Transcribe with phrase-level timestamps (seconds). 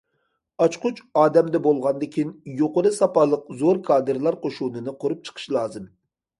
[0.65, 5.91] ئاچقۇچ ئادەمدە بولغاندىكىن، يۇقىرى ساپالىق زور كادىرلار قوشۇنىنى قۇرۇپ چىقىش لازىم.